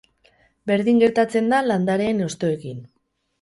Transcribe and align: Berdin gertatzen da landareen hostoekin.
Berdin 0.71 1.01
gertatzen 1.03 1.51
da 1.51 1.59
landareen 1.67 2.25
hostoekin. 2.29 2.83